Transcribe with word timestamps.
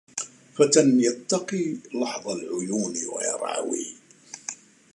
فتى 0.53 0.79
يتقي 0.85 1.75
لحظ 1.93 2.29
العيون 2.29 2.93
ويرعوي 3.15 3.95